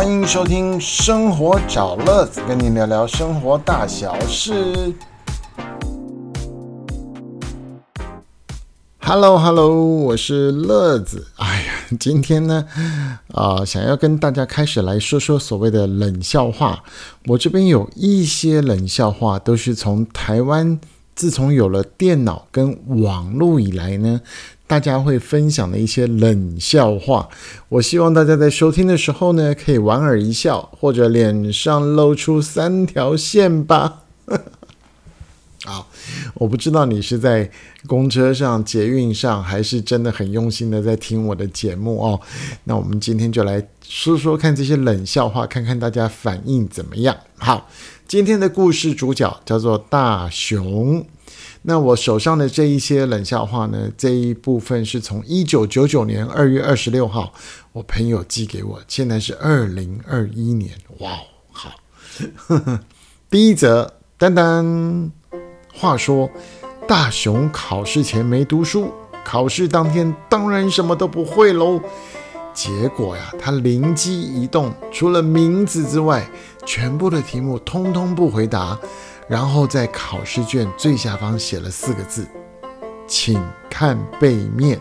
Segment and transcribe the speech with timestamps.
[0.00, 4.94] 欢迎收听《生活找乐子》，跟您聊聊生活大小事。
[8.98, 11.26] Hello，Hello，我是乐子。
[11.36, 12.64] 哎呀，今天呢，
[13.34, 16.82] 啊，想要跟大家开始来说说所谓的冷笑话。
[17.26, 20.80] 我这边有一些冷笑话，都是从台湾
[21.14, 24.22] 自从有了电脑跟网络以来呢。
[24.70, 27.28] 大家会分享的一些冷笑话，
[27.68, 34.02] 我希望大家在收听的时候呢，可以莞尔一笑，或者脸上露出三条线吧。
[35.66, 35.88] 好，
[36.34, 37.50] 我不知道你是在
[37.88, 42.20] 公车上、捷运上，还是真的很用心的在听我的节目哦。
[42.62, 47.16] 那我们今天就来说说看这些冷笑话，看看大家反应怎么样。
[47.38, 47.68] 好，
[48.06, 51.04] 今天的故事主角叫做大熊。
[51.62, 53.90] 那我手上的这一些冷笑话呢？
[53.96, 57.32] 这一部分是从一九九九年二月二十六号，
[57.72, 58.80] 我朋友寄给我。
[58.88, 61.10] 现在是二零二一年，哇，
[61.52, 61.70] 好。
[63.28, 65.10] 第一则，丹丹。
[65.72, 66.28] 话说，
[66.88, 68.90] 大雄考试前没读书，
[69.24, 71.80] 考试当天当然什么都不会喽。
[72.52, 76.28] 结果呀，他灵机一动，除了名字之外，
[76.66, 78.78] 全部的题目通通不回答。
[79.30, 82.26] 然后在考试卷最下方写了四个字，
[83.06, 84.80] 请看背面。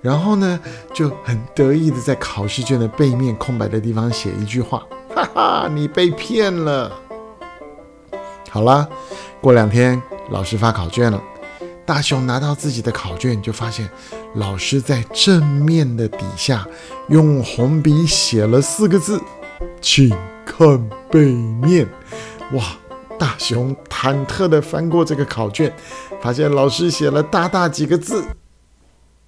[0.00, 0.60] 然后呢，
[0.94, 6.92] 就很得意的在考试卷的背面空白的地方写一句话：哈哈，你被骗了。
[8.48, 8.86] 好啦，
[9.40, 11.20] 过两天老师发考卷了，
[11.84, 13.90] 大雄拿到自己的考卷，就发现
[14.36, 16.64] 老师在正面的底下
[17.08, 19.20] 用红笔写了四个字，
[19.80, 21.88] 请看背面。
[22.52, 22.62] 哇！
[23.18, 25.74] 大熊忐忑地翻过这个考卷，
[26.22, 28.24] 发现老师写了大大几个字：“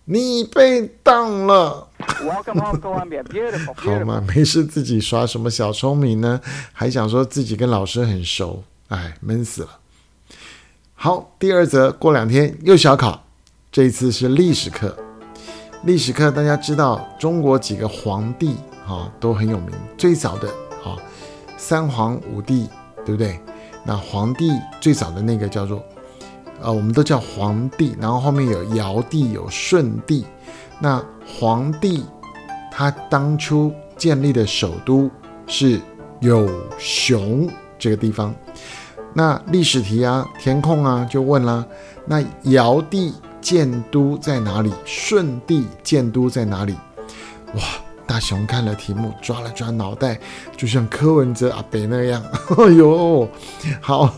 [0.06, 1.88] 你被当了。”
[3.77, 6.40] 好嘛，没事，自己耍什么小聪明呢？
[6.73, 9.79] 还想说自己跟老师很熟，哎，闷死了。
[10.95, 13.24] 好，第二则，过两天又小考，
[13.73, 14.96] 这一次是历史课。
[15.84, 18.55] 历史课大家知道，中国几个皇帝
[18.86, 20.48] 啊都很有名，最早的
[20.84, 20.96] 啊
[21.56, 22.68] 三皇五帝，
[23.05, 23.40] 对不对？
[23.85, 25.83] 那皇帝最早的那个叫做，
[26.61, 30.24] 呃，我们都叫皇帝，然后后面有尧帝、有舜帝。
[30.79, 32.05] 那皇帝
[32.70, 35.11] 他当初建立的首都
[35.46, 35.80] 是
[36.20, 36.48] 有
[36.79, 37.48] 熊
[37.79, 38.35] 这个地方。
[39.13, 41.67] 那历史题啊，填空啊，就问啦：
[42.07, 44.73] 那尧帝建都在哪里？
[44.85, 46.74] 舜帝建都在哪里？
[47.55, 47.62] 哇！
[48.11, 50.19] 大熊看了题目，抓了抓脑袋，
[50.57, 52.21] 就像柯文哲阿北那样。
[52.59, 53.29] 哎呦，
[53.81, 54.13] 好，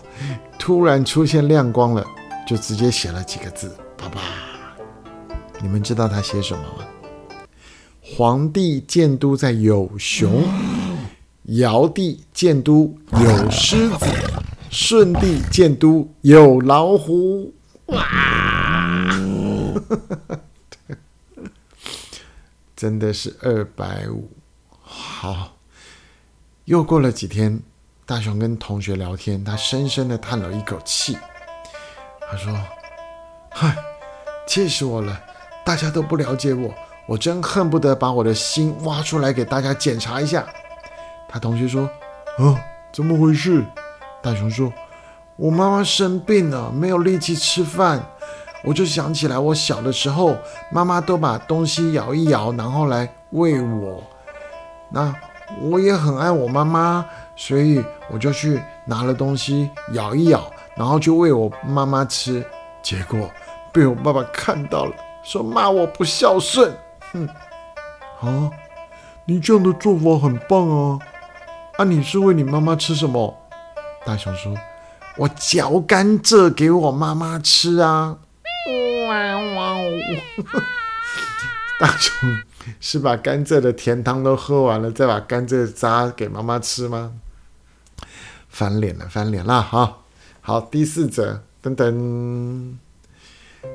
[0.59, 2.03] 突然出现亮光了，
[2.49, 4.23] 就直接写了几个字：爸爸。
[5.61, 6.87] 你们知道他写什么吗？
[8.01, 10.43] 皇帝建都在有熊，
[11.59, 14.07] 尧帝建都有狮子，
[14.71, 17.53] 舜帝建都有老虎。
[17.89, 18.03] 哇！
[22.83, 24.29] 真的是二百五，
[24.81, 25.53] 好。
[26.65, 27.63] 又过了几天，
[28.05, 31.17] 大雄跟同学聊天，他深深的叹了一口气。
[32.29, 32.53] 他说
[33.55, 33.77] ：“嗨，
[34.49, 35.17] 气死我了！
[35.65, 36.75] 大家都不了解我，
[37.07, 40.45] 我真恨不得把我的心挖出来给大家检查一下。”
[41.31, 41.89] 他同学说
[42.39, 42.61] ：“啊，
[42.93, 43.65] 怎么回事？”
[44.21, 44.73] 大雄说
[45.39, 48.05] ：“我妈妈生病了，没有力气吃饭。”
[48.65, 50.37] 我就想起来，我小的时候，
[50.71, 54.03] 妈妈都把东西摇一摇，然后来喂我。
[54.91, 55.15] 那
[55.61, 62.45] 我也很爱我妈妈，所以我就去拿了东西咬一咬，然后就喂我妈妈吃。
[62.83, 63.31] 结果
[63.73, 64.93] 被我爸爸看到了，
[65.25, 66.73] 说骂我不孝顺。
[67.13, 67.29] 哼！
[68.21, 68.51] 啊，
[69.25, 70.99] 你这样的做法很棒啊！
[71.79, 73.35] 啊，你是喂你妈妈吃什么？
[74.05, 74.55] 大熊说
[75.17, 78.17] ：“我嚼甘蔗给我妈妈吃啊。”
[79.13, 79.83] 哇哦！
[81.79, 82.39] 大雄
[82.81, 87.13] 是把甘蔗的甜汤都喝完了，再把甘蔗渣给妈妈吃吗？
[88.49, 89.61] 翻脸了，翻脸了！
[89.61, 89.99] 哈，
[90.41, 92.79] 好，第四则，等等。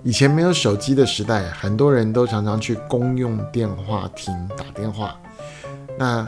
[0.03, 5.19] 以前没有手机的时代，很多人都常常去公用电话亭打电话。
[5.97, 6.25] 那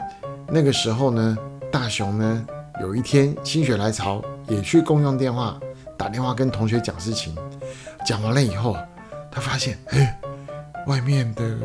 [0.48, 1.38] 那个时候呢，
[1.72, 2.46] 大雄呢，
[2.80, 5.58] 有一天心血来潮，也去公用电话
[5.96, 7.34] 打电话跟同学讲事情。
[8.04, 8.76] 讲完了以后。
[9.30, 10.18] 他发现，哎，
[10.86, 11.56] 外面的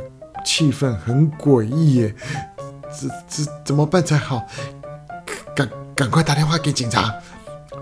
[0.45, 2.15] 气氛很诡异耶，
[3.00, 4.45] 这这怎么办才好？
[5.56, 7.13] 赶赶快打电话给警察。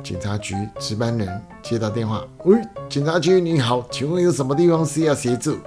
[0.03, 2.57] 警察局值班人接到电话，喂，
[2.89, 5.57] 警察局你好，请问有什么地方需要协助？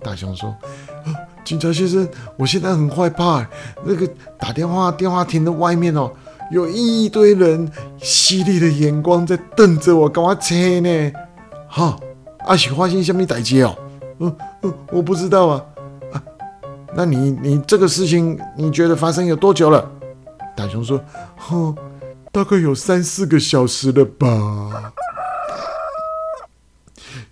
[0.00, 0.54] 大雄说，
[1.44, 3.44] 警察先生，我现在很害怕，
[3.84, 4.08] 那个
[4.38, 6.12] 打电话电话亭的外面哦，
[6.52, 7.68] 有一堆人
[8.00, 11.12] 犀利的眼光在瞪着我，赶快车呢。
[11.66, 11.98] 哈，
[12.46, 13.76] 阿喜发现什么代志哦？
[14.18, 15.64] 嗯嗯，我不知道啊。
[16.12, 16.22] 啊，
[16.94, 19.90] 那你你这个事情你觉得发生有多久了？
[20.56, 21.02] 大雄说，
[21.36, 21.74] 哼，
[22.32, 24.92] 大概有三四个小时了吧。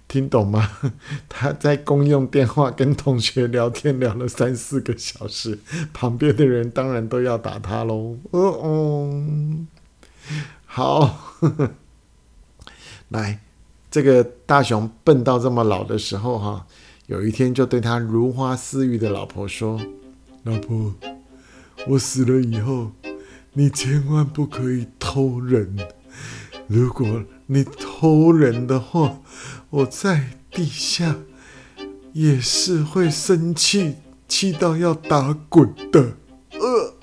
[0.07, 0.71] 听懂吗？
[1.29, 5.59] 他在公用电话跟同学聊天聊了三四个小时，
[5.93, 8.17] 旁边的人当然都要打他喽。
[8.31, 9.23] 哦哦，
[10.65, 11.35] 好，
[13.11, 13.41] 来，
[13.91, 16.67] 这个大雄笨到这么老的时候哈，
[17.07, 19.81] 有一天就对他如花似玉的老婆说
[20.45, 20.95] ：“老婆，
[21.87, 22.93] 我死了以后，
[23.53, 25.77] 你千万不可以偷人。
[26.67, 29.21] 如果你偷人的话。”
[29.71, 31.19] 我在地下
[32.15, 33.97] 也是会生气，
[34.27, 36.17] 气到要打滚的。
[36.53, 36.95] 呃，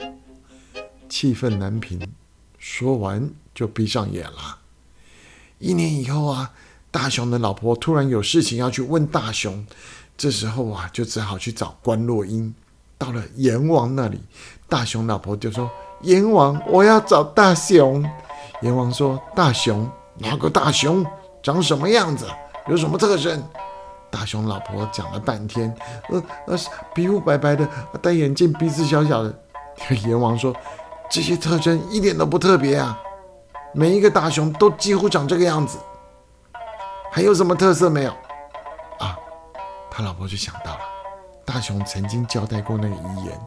[1.08, 2.02] 气愤难平，
[2.58, 4.62] 说完就闭上眼了。
[5.60, 6.56] 一年以后啊，
[6.96, 9.66] 大雄的老婆突然有事情要去问大雄，
[10.16, 12.56] 这时候啊，就只好去找关洛英。
[12.98, 14.22] 到了阎王那里，
[14.70, 15.70] 大雄老婆就说
[16.04, 18.02] ：“阎王，我要找大雄。”
[18.64, 19.86] 阎王说：“大雄？
[20.20, 21.06] 哪个大雄？
[21.44, 22.26] 长什么样子？”
[22.72, 23.44] 有什么特征？
[24.10, 25.76] 大雄老婆讲了半天，
[26.10, 26.58] 呃呃，
[26.94, 27.68] 皮肤白白的，
[28.02, 29.38] 戴眼镜，鼻子小小的。
[30.08, 30.56] 阎王说
[31.12, 32.98] ：“这些特征一点都不特别啊，
[33.74, 35.78] 每一个大雄都几乎长这个样子。
[37.16, 38.12] 还有什么特色没有？”
[39.00, 39.18] 啊，
[39.90, 40.82] 他老婆就想到了，
[41.46, 43.40] 大雄曾经交代过那个遗言。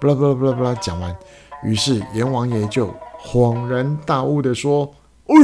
[0.00, 1.14] 不啦不啦不啦不啦，讲完，
[1.62, 2.90] 于是阎王爷就
[3.22, 4.94] 恍然大悟的说
[5.28, 5.34] ：“哎，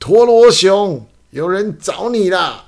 [0.00, 2.64] 陀螺熊。”有人找你啦，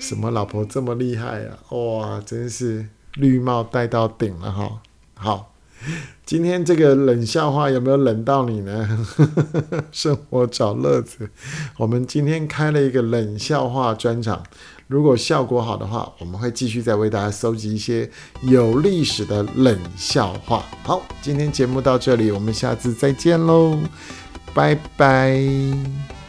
[0.00, 1.58] 什么老婆这么厉害啊？
[1.68, 4.80] 哇，真是绿帽戴到顶了哈！
[5.14, 5.53] 好，
[6.24, 9.06] 今天这个冷笑话有没有冷到你呢？
[9.92, 11.28] 生活找乐子，
[11.76, 14.42] 我们今天开了一个冷笑话专场，
[14.88, 18.10] 如果效果好的话，我们会继续再为大家搜集一些
[18.42, 20.64] 有历史的冷笑话。
[20.82, 23.78] 好，今天节目到这里，我们下次再见喽。
[24.54, 26.23] 拜拜。